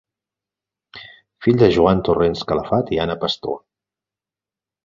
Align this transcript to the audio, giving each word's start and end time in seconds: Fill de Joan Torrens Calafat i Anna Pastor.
Fill 1.47 1.59
de 1.63 1.69
Joan 1.77 2.01
Torrens 2.09 2.43
Calafat 2.53 2.93
i 2.97 3.01
Anna 3.05 3.17
Pastor. 3.27 3.55